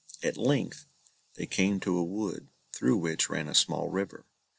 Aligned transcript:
At 0.23 0.35
length, 0.35 0.87
they 1.35 1.45
came 1.45 1.79
to 1.81 1.95
a 1.95 2.03
wood, 2.03 2.49
through 2.73 2.97
which 2.97 3.29
ran 3.29 3.47
a 3.47 3.53
small 3.53 3.87
river. 3.89 4.25